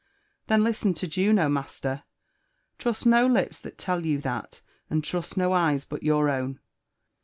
[0.47, 2.01] Then listen to Juno, master!—
[2.79, 6.59] Trust no lips that tell you tha^ and trust no eyes but your own.